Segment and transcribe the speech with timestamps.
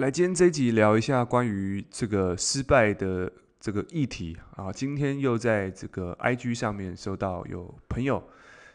[0.00, 4.72] 来，今天这一集聊一下关于这个失败的这个议题啊。
[4.72, 8.22] 今天又在这个 IG 上面收到有朋友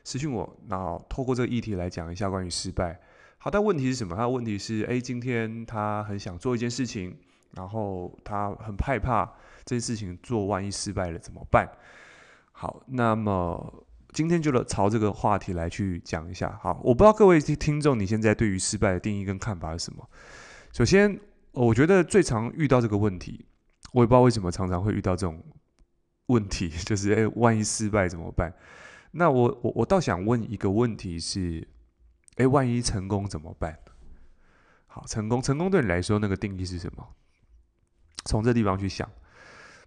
[0.03, 2.99] 私信我，然后透过这个议题来讲一下关于失败。
[3.39, 4.15] 好，但问题是什么？
[4.15, 7.17] 他的问题是，诶，今天他很想做一件事情，
[7.53, 9.25] 然后他很害怕
[9.65, 11.67] 这件事情做万一失败了怎么办？
[12.51, 13.83] 好，那么
[14.13, 16.55] 今天就朝这个话题来去讲一下。
[16.61, 20.07] 好，我不知道各位听众你现在对于失败的定义跟看法是什么？
[20.75, 21.17] 首先，
[21.53, 23.45] 我觉得最常遇到这个问题，
[23.93, 25.41] 我也不知道为什么常常会遇到这种
[26.25, 28.53] 问题， 就是诶，万一失败怎么办？
[29.11, 31.65] 那我我我倒想问一个问题是，
[32.35, 33.79] 诶，万一成功怎么办？
[34.87, 37.07] 好，成功成功对你来说那个定义是什么？
[38.25, 39.09] 从这地方去想，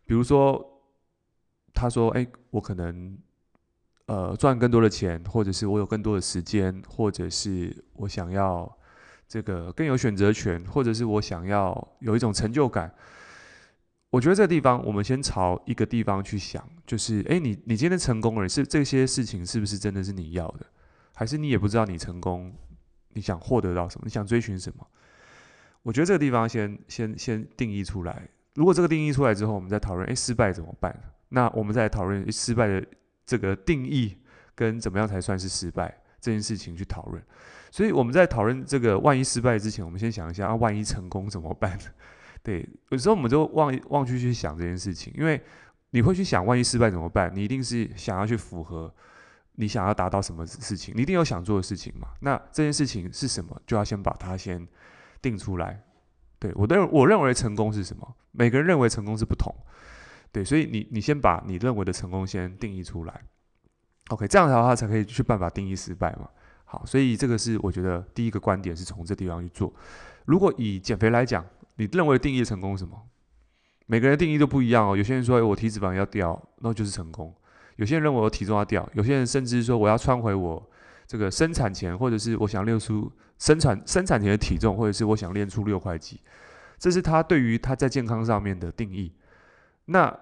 [0.06, 0.82] 比如说，
[1.74, 3.18] 他说，诶，我可能
[4.06, 8.77] 呃赚更多的钱，或者是我有更多的时间，或者是我想要。
[9.28, 12.92] 这个更有选择权，或者是我想要有一种成就感。
[14.10, 20.64] 我觉得这个地方，我们先朝一个地方去想，就是，诶，你你今天成功了，是这些事情是不是真的是你要的？
[21.14, 22.54] 还是你也不知道你成功，
[23.12, 24.04] 你想获得到什么？
[24.06, 24.86] 你想追寻什么？
[25.82, 28.26] 我觉得这个地方先先先定义出来。
[28.54, 30.98] 如果这个定义出来之后，我们再讨论，诶，失败怎么办？
[31.28, 32.82] 那我们再来讨论失败的
[33.26, 34.16] 这个定义
[34.54, 37.22] 跟怎么样才算是失败这件事情去讨论。
[37.70, 41.78] 所以我们在讨论这个万一失败之前，我们先想一下啊，万一成功怎么办？
[42.42, 45.40] 对，有时候我们就忘忘去去想这件事情，因为
[45.90, 47.30] 你会去想万一失败怎么办？
[47.34, 48.92] 你一定是想要去符合
[49.56, 52.08] 你想要达到什么事情，你一定有想做的事情嘛。
[52.20, 53.60] 那这件事情是什么？
[53.66, 54.66] 就要先把它先
[55.20, 55.82] 定出来。
[56.38, 58.16] 对，我认我认为成功是什么？
[58.32, 59.54] 每个人认为成功是不同。
[60.30, 63.22] 对，所以你你先把你认为的成功先定义出来。
[64.08, 66.28] OK，这样的话才可以去办法定义失败嘛。
[66.64, 69.72] 好，所以这个是我觉得第一个观点是从这地方去做。
[70.26, 71.44] 如果以减肥来讲，
[71.76, 73.00] 你认为定义成功是什么？
[73.86, 74.94] 每个人定义都不一样哦。
[74.94, 77.32] 有些人说我体脂肪要掉，那就是成功；
[77.76, 80.62] 有些人认为我体重要掉；有些人甚至说我要穿回我
[81.06, 86.20] 这个生产前，或者是我想练出生产生产前的体重，或者是我想练出六块肌，
[86.78, 89.12] 这是他对于他在健康上面的定义。
[89.86, 90.14] 那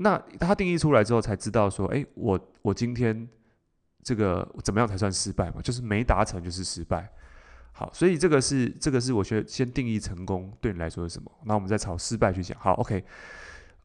[0.00, 3.28] 那他定义出来之后，才知道说，诶，我我今天。
[4.02, 5.60] 这个怎么样才算失败嘛？
[5.60, 7.06] 就是没达成就是失败。
[7.70, 11.30] 好，所以这个是这个是我觉得先定义成功对你来说是什么？
[11.44, 12.58] 那我们再朝失败去讲。
[12.58, 13.04] 好，OK。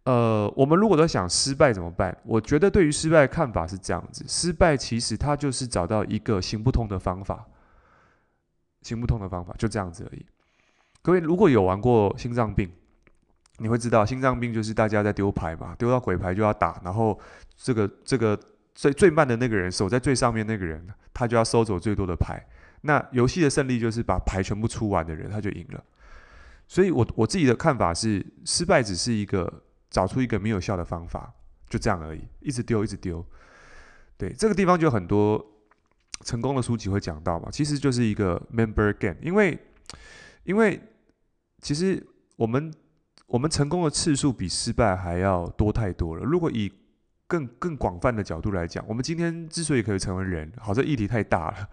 [0.05, 2.17] 呃，我们如果在想失败怎么办？
[2.23, 7.45] 我觉得对于失败看法是这样子：失败其实它就是找到一个行不通的方法，
[8.83, 10.25] 行不通的方法就这样子而已。
[11.01, 12.71] 各位如果有玩过心脏病，
[13.57, 17.19] 你会知道心脏病就是大家在丢牌嘛，丢到鬼牌就要打，然后
[17.55, 18.39] 这个这个。
[18.77, 22.45] 最最慢的那个人，守在最上面那个人，他就要收走最多的牌。
[22.81, 25.81] 那游戏的胜利就是把牌全部出完的人，他就赢了。
[26.67, 31.33] 所以我，我自己的看法是，失败只是一个找出一个没有效的方法，
[31.69, 33.25] 就这样而已，一直丢，一直丢。
[34.17, 35.41] 对，这个地方就很多
[36.25, 39.57] 成功的书籍会讲到嘛，其实就是一个 member game，因为
[40.43, 40.77] 因为
[41.61, 42.05] 其实
[42.35, 42.69] 我们
[43.27, 46.23] 我们成功的次数比失败还要多太多了。
[46.23, 46.71] 如果以
[47.27, 51.69] 更更广泛的角度来讲，我们今天之所以可以成为人，好，这议题太大了。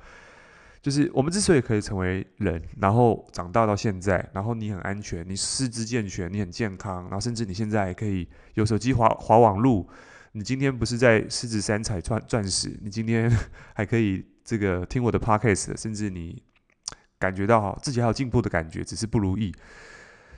[0.81, 9.89] 就是我们之所以可以成为人，然后长大到现在，然后你很安全，你四肢健全，你很健康，然后甚至你现在还可以有手机滑滑网路。
[10.33, 13.31] 你今天不是在狮子山采钻钻石，你今天
[13.75, 16.43] 还可以这个听我的 podcast，甚至你
[17.19, 19.55] 感觉到自己还有进步的感觉，只是不如意，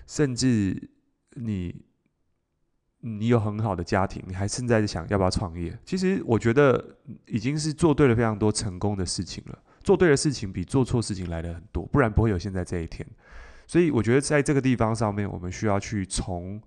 [0.07, 0.91] 甚至
[1.35, 1.75] 你。
[3.07, 5.79] 你有很好的家庭，你还正在想要不要创业？
[5.85, 6.83] 其实我觉得
[7.27, 9.59] 已经是做对了非常多成功的事情了。
[9.83, 13.07] 做对的事情比做错事情来的很多，不然不会有现在这一天。
[13.67, 16.59] 所以我觉得在这个地方上面，我们需要去从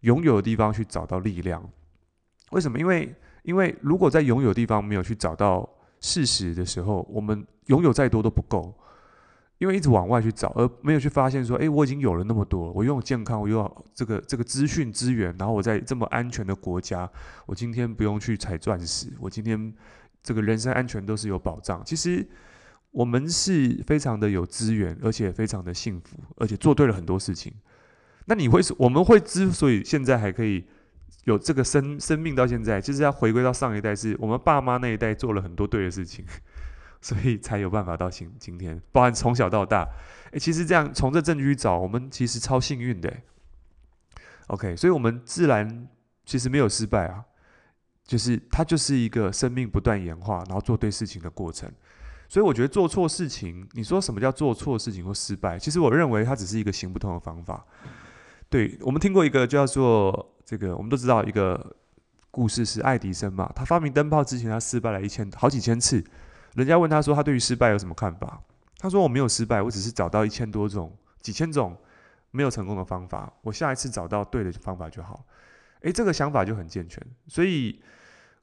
[0.00, 1.66] 拥有的地方去找到力量。
[2.50, 2.78] 为什么？
[2.78, 5.66] 因为因为如果在拥有地方没有去找到
[6.00, 8.74] 事实的时候，我们拥有再多都不够。
[9.62, 17.08] 因为一直往外去找，而没有去发现说，诶，我已经有了那么多，我拥有健康，我拥有这个这个资讯资源，然后我在这么安全的国家，
[17.46, 19.72] 我今天不用去采钻石，我今天
[20.20, 21.80] 这个人身安全都是有保障。
[21.84, 22.28] 其实
[22.90, 27.52] 我们是非常的有资源，而且非常的幸福，而且做对了很多事情。
[28.24, 30.64] 那你会我们会之所以现在还可以
[31.22, 36.24] 有这个生生命到现在，就是要回归到上一代，是我们爸妈那一代做了很多对的事情。
[37.02, 39.86] 所以才有办法到今今天，包含从小到大，
[40.30, 43.12] 诶，其实这样从这证据找，我们其实超幸运的。
[44.46, 45.88] OK，所以我们自然
[46.24, 47.24] 其实没有失败啊，
[48.04, 51.68] 就是它就是一个生命不断演化，然后做对事情的过程。
[52.28, 55.58] 所以我觉得做错事情，你说什么叫做错事情或失败？
[55.58, 57.66] 其实我认为它只是一个行不通的方法。
[58.48, 61.76] 对，我们听过一个叫做这个，我们都知道一个
[62.30, 66.04] 故事是爱迪生嘛，他发明灯泡之前，他失败了一千好几千次。
[66.54, 68.42] 人家问他说，他对于失败有什么看法？
[68.78, 71.76] 他说我没有失败，我只是找到一千多种、几千种
[72.30, 75.24] 没有成功的方法，我下一次找到对的方法就好。
[75.80, 77.04] 诶，这个想法就很健全。
[77.26, 77.82] 所以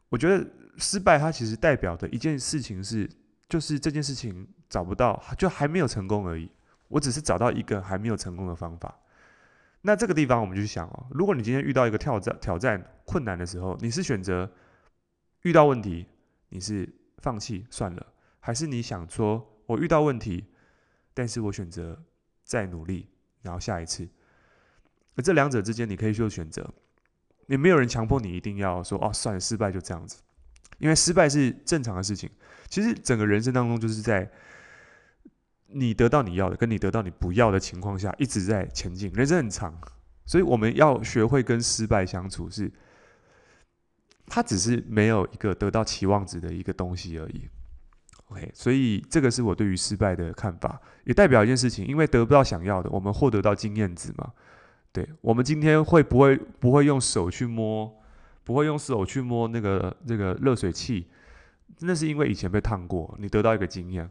[0.09, 0.45] 我觉得
[0.77, 3.09] 失败它其实代表的一件事情是。
[3.49, 6.47] 就是这件事情找不到，就还没有成功而已。
[6.87, 8.95] 我只是找到一个还没有成功的方法。
[9.81, 14.47] 那这个地方我们就想哦，如果你今天遇到一个挑战、挑战困难的时候，你是选择
[15.41, 16.05] 遇到问题，
[16.49, 16.87] 你是
[17.21, 18.05] 放弃算了，
[18.39, 20.45] 还是你想说我遇到问题，
[21.13, 22.03] 但是我选择
[22.43, 23.07] 再努力，
[23.41, 24.07] 然后下一次。
[25.15, 26.73] 而这两者之间，你可以做选择。
[27.47, 30.21] 也没有人强迫你一定要说哦，算了，失败就这样子。
[30.77, 32.29] 因为失败是正常的事情，
[32.67, 34.31] 其实整个人生当中就是在
[35.65, 39.11] 你得到你要的，跟你得到你不要的情况下一直在前进。
[39.13, 39.75] 人生很长，
[40.25, 42.71] 所以我们要学会跟失败相处，是
[44.29, 47.49] 他只是没有一个得到期望值的一个东西而已。
[48.27, 54.31] OK，所以这个是我对于失败的看法，也代表一件事情，因为得不到想要的，我们获得到经验值嘛。
[54.91, 57.91] 对，我们今天会不会不会用手去摸？
[58.43, 61.07] 不会用手去摸那个那个热水器，
[61.81, 64.09] 那是因为以前被烫过，你得到一个经验。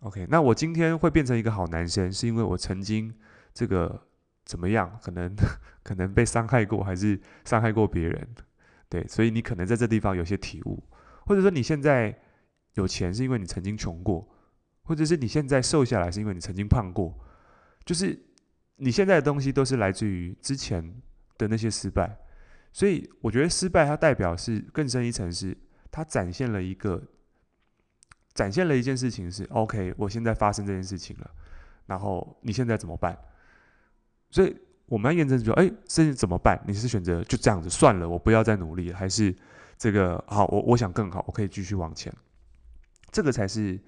[0.00, 3.14] OK，那我今天会变成一个好男生，是因为我曾经
[3.54, 4.02] 这个
[4.44, 4.98] 怎么样？
[5.02, 5.34] 可能
[5.82, 8.28] 可能被伤害过，还是伤害过别人？
[8.88, 10.82] 对，所以你可能在这地方有些体悟，
[11.26, 12.18] 或者说你现在
[12.74, 14.28] 有钱是因为你曾经穷过，
[14.82, 17.18] 或者是你现在瘦下来是因为你曾经胖过，
[17.84, 18.18] 就是
[18.76, 21.02] 你现在的东西都是来自于之前
[21.36, 22.18] 的那些失败。
[22.72, 25.56] 所以我觉得失败它代表是更深一层，是
[25.90, 27.02] 它展现了一个，
[28.34, 31.30] 展现了一件事情是 OK，我现在发生这件事情了，
[31.86, 33.18] 然后你现在怎么办？
[34.30, 34.54] 所以
[34.88, 36.60] 我们要验证说，哎，事情怎么办？
[36.66, 39.34] 你是选择就这样子算了，我不要再努力，还是
[39.76, 40.46] 这个好？
[40.46, 42.12] 我我想更好，我可以继续往前，
[43.12, 43.78] 这个才是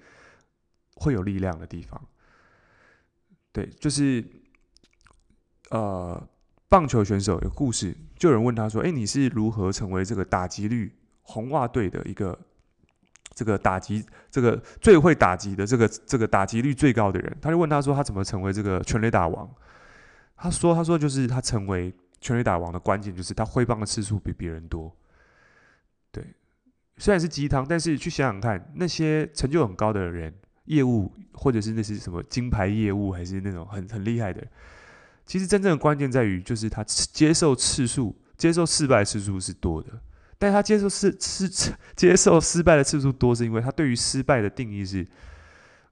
[0.95, 2.01] 会有力量的地方。
[3.51, 4.23] 对，就是
[5.69, 6.27] 呃。
[6.71, 10.89] 棒球选手有故事，就有人问他说：“诶，你是如何成为这个打击率
[11.21, 12.39] 红袜队的一个
[13.35, 19.53] 这个打击这个最会打击的这个这个打击率最高的人？”他就问他说：“他怎么成为这个全垒打王？”
[20.41, 24.91] 他说：“他说就是他成为全垒打王的关键就是他挥棒的次数比别人多。”
[26.11, 26.25] 对，
[26.97, 30.33] 虽然是鸡汤，但是去想想看，那些成就很高的人，
[30.65, 34.45] 业务或者是那些什么金牌业务，还是那种很很厉害的。
[35.27, 39.89] 其实真正的关键在于，就是他接受次数、接受失败次数是多的，
[40.39, 41.47] 但他接受失失
[41.95, 45.07] 接受失败的次数多，是因为他对于失败的定义是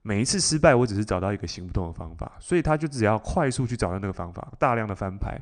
[0.01, 5.39] 每一次失败，我只是找到一个行不通的方法，所以他就只要快速去找到那个方法，大量的翻牌，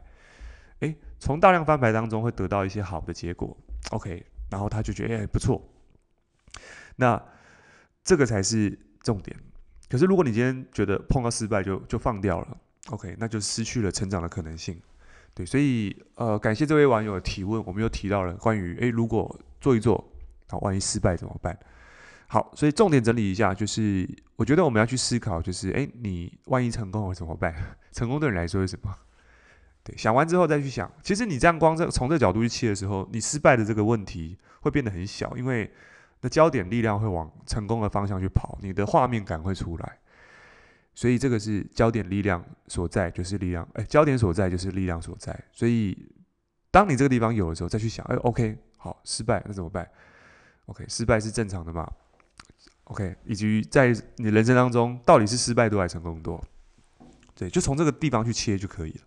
[0.79, 3.55] 诶，从大量翻牌当中会得到一些好的结果
[3.91, 5.61] ，OK，然后他就觉得诶不错，
[6.95, 7.21] 那
[8.03, 9.35] 这个才是重点。
[9.89, 12.57] 可是如果你今天觉得碰到失败就就放掉了。
[12.89, 14.79] OK，那就失去了成长的可能性。
[15.33, 20.01] 对，所以呃，感谢这位网友的提问，我们又提到了关于诶，如果做一做，
[20.47, 21.57] 好，万一失败怎么办？
[22.27, 27.55] 好，所以重点整理一下，就是我觉得我们要去思考，就是诶，你万一成功了怎么办？
[27.91, 28.93] 成功对你来说是什么？
[29.83, 35.71] 对，想完之后再去想，其实你这样光这从这角度去切的时候，你失败的这个问题会变得很小，因为
[36.19, 39.97] 那焦点力量会往成功的方向去跑，你的画面感会出来。
[40.93, 43.65] 所以这个是焦点力量所在，就是力量。
[43.75, 45.39] 哎，焦点所在就是力量所在。
[45.51, 45.95] 所以，
[46.71, 49.87] 当你这个地方有的时候，再去想，哎，OK，好，失败那怎么办
[50.65, 51.87] ？OK，失败是正常的嘛
[52.87, 56.43] ？OK，以及在你人生当中，到底是失败多还是成功多？
[57.33, 59.01] 对，就从这个地方去切就可以了。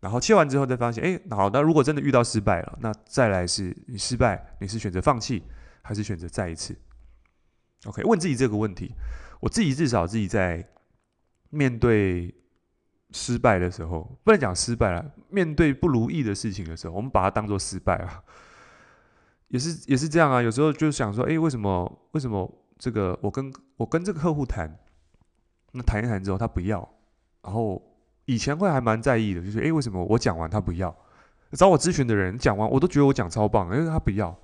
[0.00, 5.42] 然后切完之后，再发现，哎，好，那如果真的遇到失败了，那再来是你失败，你是选择放弃，
[5.82, 6.76] 还是选择再一次
[7.86, 8.94] ？OK，问自己这个问题。
[9.40, 10.66] 我自己至少自己在。
[11.50, 12.34] 面对
[13.10, 15.02] 失败的时候，不能讲失败了。
[15.30, 18.22] 面对不如意的事情的时候，我们把它当做失败啊，
[19.48, 20.42] 也是也是这样啊。
[20.42, 22.46] 有时候就想说，哎，为什么为什么
[22.78, 24.78] 这个我跟我跟这个客户谈，
[25.72, 26.88] 那谈一谈之后他不要，
[27.42, 27.82] 然后
[28.26, 30.94] 以前会还蛮在意的，就是哎，为什么我讲完他不要？
[31.52, 34.38] 找我咨询的人讲完，我都觉得我讲超棒，因为他不要。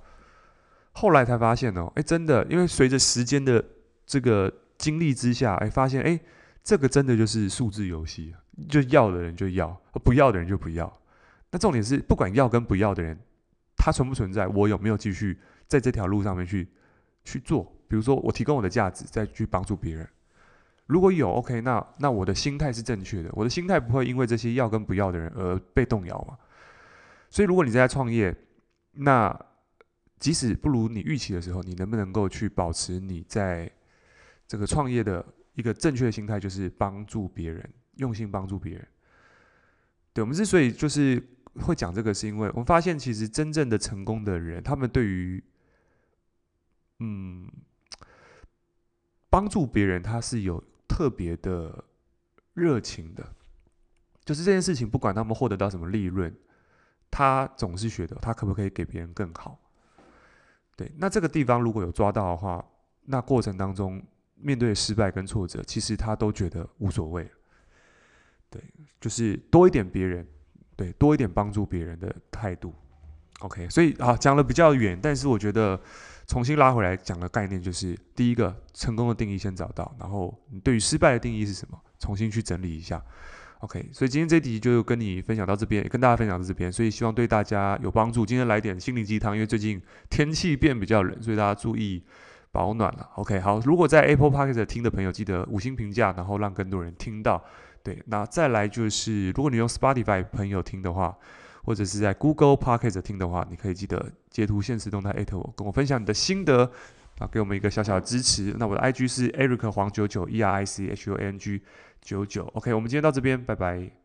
[0.91, 3.63] 后来才发现哦，哎，真的，因为随着时间的
[4.05, 6.19] 这个经历之下，哎，发现哎。
[6.65, 8.33] 这个真的就是数字游戏，
[8.67, 9.69] 就要的人就要，
[10.03, 10.91] 不要的人就不要。
[11.51, 13.15] 那重点是，不管要跟不要的人，
[13.77, 15.37] 他存不存在，我有没有继续
[15.67, 16.67] 在这条路上面去
[17.25, 20.07] 去做，比如说我提供我的价值，再去帮助别人。
[20.85, 26.37] 如果有 OK，那那我的心态是正确的，我的心态不会因为这些要跟不要的人而被动摇嘛。
[27.29, 28.33] 所以如果你在创业，
[28.91, 29.37] 那
[30.19, 33.69] 即使不如你预期的时候，你能不能够去保持你在
[34.47, 38.87] 这个创业的一个正确的心态，就是帮助别人，用心帮助别人。
[40.13, 41.21] 对，我们之所以就是
[41.61, 45.43] 会讲这个，是因为我们发现其实真正的成功的人，他们对于
[46.99, 47.49] 嗯
[49.29, 51.83] 帮助别人，他是有特别的
[52.53, 53.27] 热情的。
[54.23, 56.33] 就是这件事情，不管他们获得到什么利润，
[57.11, 59.59] 他总是觉得他可不可以给别人更好。
[60.75, 62.65] 对，那这个地方如果有抓到的话，
[63.03, 64.01] 那过程当中
[64.35, 67.29] 面对失败跟挫折，其实他都觉得无所谓。
[68.49, 68.63] 对，
[68.99, 70.25] 就是多一点别人，
[70.75, 72.73] 对，多一点帮助别人的态度。
[73.45, 75.79] OK，所以啊，讲了比较远，但是我觉得
[76.25, 81.79] 重新拉回来讲的概念就是：第一个，成功的定义先找到，然后你对于失败的定义是什么？
[81.99, 82.99] 重新去整理一下。
[83.59, 88.25] OK，所以今天这集就跟你分享到这边，也跟大家分享到这边，所以希望对大家有帮助。
[88.25, 92.03] 今天来点心灵鸡汤，因为最近天气变比较冷，所以大家注意
[92.51, 93.09] 保暖了。
[93.15, 97.43] OK，好，如果在 Apple Podcast 听的朋友，记得五星评价，然后让更多人听到。
[97.83, 101.15] 对，那再来就是，如果你用 Spotify 朋友听的话，
[101.65, 106.71] 或者是在 Google Podcast 听的话，你可以记得截图现实动态艾特我，跟我分享你的心得，
[107.17, 108.55] 啊，给我们一个小小的支持。
[108.59, 111.61] 那我的 IG 是 Eric 黄九九 E R I C H U N G
[112.01, 114.04] 九九，OK，我们今天到这边，拜拜。